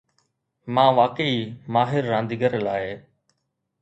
مان 0.73 0.89
واقعي 0.99 1.39
ماهر 1.73 2.03
رانديگر 2.11 2.53
لاءِ 2.67 2.85